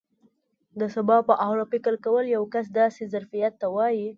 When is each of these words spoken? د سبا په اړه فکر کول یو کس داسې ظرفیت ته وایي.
د 0.79 0.81
سبا 0.95 1.17
په 1.27 1.33
اړه 1.49 1.63
فکر 1.71 1.93
کول 2.05 2.25
یو 2.35 2.43
کس 2.53 2.65
داسې 2.79 3.01
ظرفیت 3.13 3.53
ته 3.61 3.67
وایي. 3.75 4.09